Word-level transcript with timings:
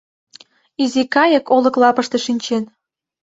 Изи 0.83 1.03
кайык 1.13 1.45
олык 1.55 1.75
лапыште 1.81 2.17
шинчен... 2.25 2.63